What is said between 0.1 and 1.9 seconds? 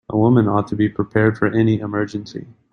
woman ought to be prepared for any